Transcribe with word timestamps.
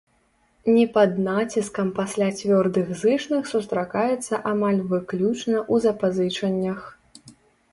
Не 0.75 0.83
пад 0.95 1.11
націскам 1.27 1.91
пасля 1.99 2.29
цвёрдых 2.39 2.89
зычных 3.03 3.43
сустракаецца 3.53 4.41
амаль 4.53 4.81
выключна 4.95 5.57
ў 5.73 5.75
запазычаннях. 5.85 6.79